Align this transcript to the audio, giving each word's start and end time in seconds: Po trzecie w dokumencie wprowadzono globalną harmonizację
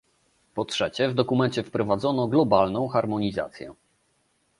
Po 0.55 0.65
trzecie 0.65 1.09
w 1.09 1.13
dokumencie 1.13 1.63
wprowadzono 1.63 2.27
globalną 2.27 2.87
harmonizację 2.87 3.73